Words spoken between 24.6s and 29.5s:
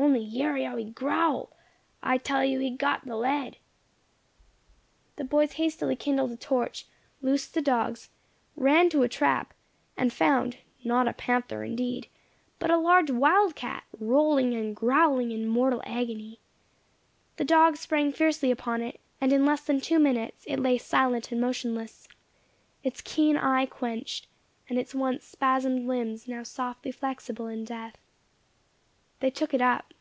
and its once spasmed limbs now softly flexible in death. They